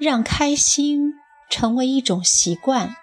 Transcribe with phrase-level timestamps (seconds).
[0.00, 1.20] 让开心
[1.50, 2.96] 成为一种习惯。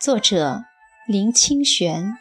[0.00, 0.64] 作者：
[1.06, 2.18] 林清玄。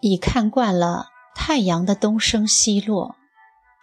[0.00, 3.16] 已看惯了太阳的东升西落，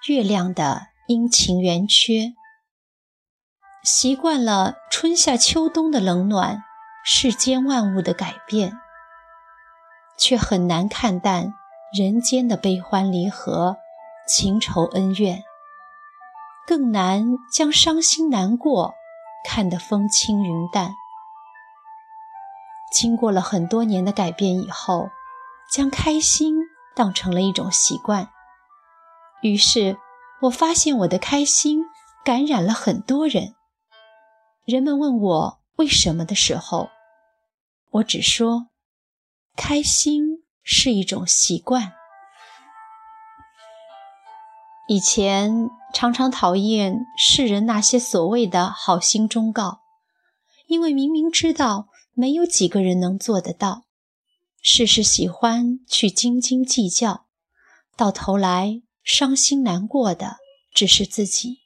[0.08, 2.34] 月亮的阴晴圆缺，
[3.84, 6.64] 习惯了春夏秋冬的冷暖，
[7.04, 8.80] 世间万物的改变，
[10.18, 11.54] 却很难看淡
[11.94, 13.76] 人间的悲欢离合、
[14.26, 15.44] 情仇恩怨。
[16.68, 18.94] 更难将伤心难过
[19.48, 20.96] 看得风轻云淡。
[22.92, 25.10] 经过了很多年的改变以后，
[25.72, 26.56] 将开心
[26.96, 28.30] 当成了一种习惯。
[29.42, 29.98] 于是，
[30.42, 31.84] 我发现我的开心
[32.24, 33.56] 感染了很多人。
[34.66, 36.90] 人们问我为什么的时候，
[37.92, 38.68] 我只说：
[39.56, 41.94] 开心是一种习惯。
[44.88, 49.80] 以前常常讨厌世人那些所谓的好心忠告，
[50.68, 53.86] 因为明明知道没有几个人能做得到，
[54.62, 57.26] 事事喜欢去斤斤计较，
[57.98, 60.38] 到头来伤心难过的
[60.72, 61.62] 只是自己。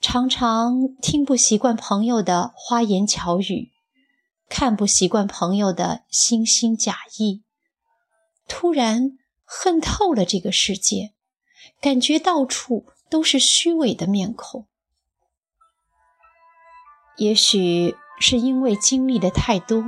[0.00, 3.70] 常常听不习惯朋友的花言巧语，
[4.48, 7.44] 看不习惯朋友的惺惺假意，
[8.48, 11.15] 突然恨透了这个世界。
[11.80, 14.66] 感觉到处都是虚伪的面孔，
[17.16, 19.82] 也许是因为经历的太多，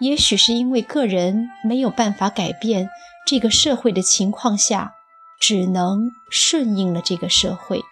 [0.00, 2.88] 也许是因为个人没有办法改变
[3.26, 4.94] 这个社会的情况下，
[5.40, 7.82] 只能顺应了这个社会。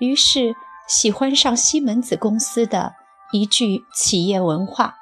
[0.00, 0.54] 于是
[0.88, 2.94] 喜欢上西门子公司的
[3.32, 4.96] 一句企业文化：“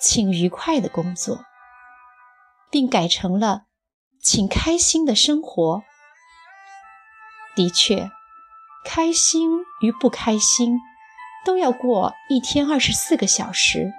[0.00, 1.44] 请愉快的工作”，
[2.70, 3.65] 并改成了。
[4.28, 5.84] 请开心的生活。
[7.54, 8.10] 的确，
[8.84, 10.80] 开心与不开心
[11.44, 13.92] 都要过一天二十四个小时，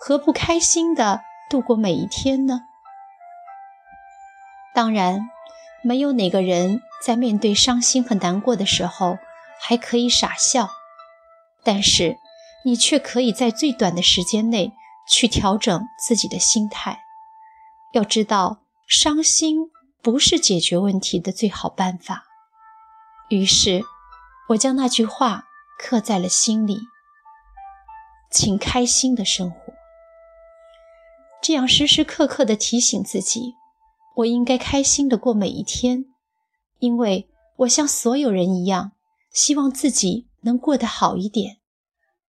[0.00, 1.20] 何不开心的
[1.50, 2.62] 度过每一天呢？
[4.74, 5.28] 当然，
[5.82, 9.18] 没有哪个人在面对伤心和难过的时候
[9.60, 10.70] 还可以傻笑，
[11.62, 12.16] 但是
[12.64, 14.72] 你却可以在最短的时间内
[15.06, 17.02] 去调整自己的心态。
[17.92, 18.60] 要知道。
[18.88, 22.24] 伤心不是解决问题的最好办法。
[23.28, 23.84] 于是，
[24.48, 25.44] 我将那句话
[25.78, 26.78] 刻在了心里：
[28.30, 29.74] 请开心的生活。
[31.42, 33.52] 这样时时刻刻地提醒自己，
[34.16, 36.06] 我应该开心地过每一天，
[36.78, 37.28] 因为
[37.58, 38.92] 我像所有人一样，
[39.30, 41.58] 希望自己能过得好一点。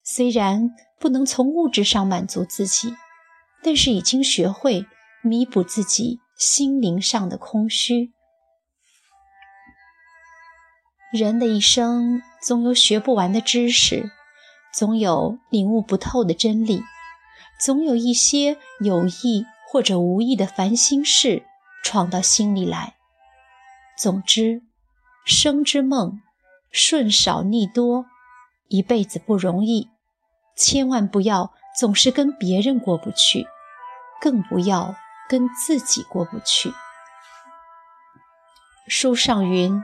[0.06, 2.96] 虽然不能从物质上满足自己，
[3.62, 4.86] 但是已经学会
[5.22, 6.22] 弥补自己。
[6.38, 8.12] 心灵上的空虚。
[11.14, 14.12] 人的一生总有学不完的知识，
[14.74, 16.84] 总有领悟不透的真理，
[17.60, 21.46] 总有一些有意或者无意的烦心事
[21.84, 22.96] 闯到心里来。
[23.98, 24.62] 总之，
[25.26, 26.22] 生之梦，
[26.70, 28.06] 顺少逆多，
[28.68, 29.90] 一辈子不容易，
[30.58, 33.48] 千万不要总是跟别人过不去，
[34.20, 34.96] 更不要。
[35.30, 36.74] 跟自己过不去。
[38.88, 39.82] 书上云：“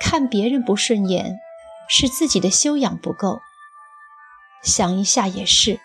[0.00, 1.38] 看别人不顺眼，
[1.88, 3.40] 是自己的修养不够。”
[4.62, 5.80] 想一下也是，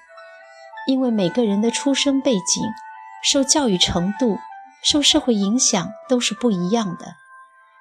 [0.88, 2.64] 因为每个人的出生背景、
[3.24, 4.38] 受教育程度、
[4.84, 7.16] 受社会影响都是不一样的。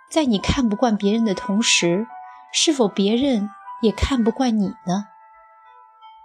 [0.08, 2.06] 在你看不惯别人的同时，
[2.52, 3.50] 是否别人
[3.82, 5.08] 也看不惯你呢？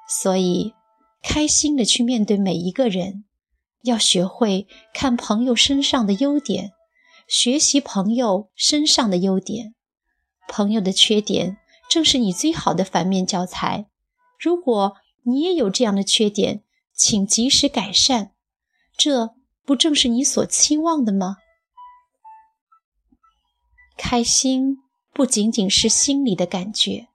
[0.08, 0.76] 所以，
[1.24, 3.26] 开心的去面对每一个人。
[3.84, 6.74] 要学会看朋友身上的优点，
[7.28, 9.74] 学习朋友身上的优点。
[10.50, 11.58] 朋友的缺点
[11.90, 13.88] 正是你最好的反面教材。
[14.38, 18.32] 如果你也有这样的缺点，请及时改善。
[18.98, 21.38] 这不正是你所期望的吗？
[23.96, 24.80] 开心
[25.14, 27.08] 不仅仅是心里的感觉，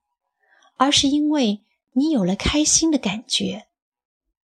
[0.76, 1.62] 而是因为
[1.92, 3.66] 你有了开心的感觉，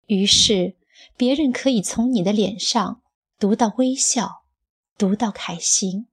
[0.06, 0.80] 于是。
[1.17, 3.02] 别人可以从你的脸上
[3.38, 4.43] 读到微笑，
[4.97, 6.08] 读到开心。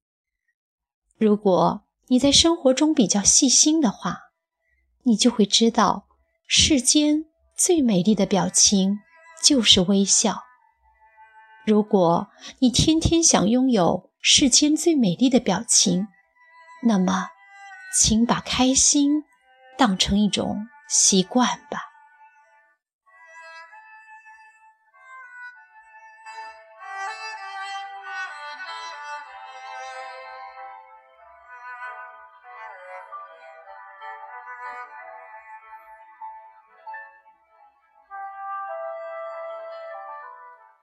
[1.18, 4.20] 如果你在生活中比较细心的话，
[5.04, 6.08] 你就会知道，
[6.48, 7.26] 世间
[7.58, 9.00] 最美丽的表情
[9.44, 10.44] 就是微笑。
[11.66, 12.28] 如果
[12.60, 16.08] 你天天想拥有世间最美丽的表情，
[16.84, 17.28] 那么，
[17.98, 19.24] 请把开心
[19.78, 21.82] 当成一种习惯吧。